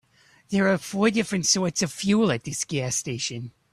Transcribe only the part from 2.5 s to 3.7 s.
gas station.